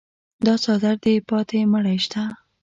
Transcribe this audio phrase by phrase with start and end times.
[0.45, 2.23] دا څادر دې پاته مړی شته.